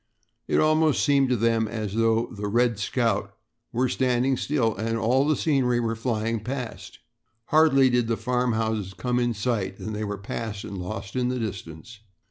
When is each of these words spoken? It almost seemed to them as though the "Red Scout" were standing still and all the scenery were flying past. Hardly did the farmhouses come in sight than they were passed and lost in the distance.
It 0.47 0.59
almost 0.59 1.03
seemed 1.05 1.29
to 1.29 1.35
them 1.35 1.67
as 1.67 1.93
though 1.93 2.25
the 2.35 2.47
"Red 2.47 2.79
Scout" 2.79 3.35
were 3.71 3.87
standing 3.87 4.35
still 4.35 4.73
and 4.75 4.97
all 4.97 5.27
the 5.27 5.35
scenery 5.35 5.79
were 5.79 5.95
flying 5.95 6.39
past. 6.43 6.97
Hardly 7.49 7.87
did 7.91 8.07
the 8.07 8.17
farmhouses 8.17 8.95
come 8.95 9.19
in 9.19 9.35
sight 9.35 9.77
than 9.77 9.93
they 9.93 10.03
were 10.03 10.17
passed 10.17 10.63
and 10.63 10.75
lost 10.79 11.15
in 11.15 11.29
the 11.29 11.37
distance. 11.37 11.99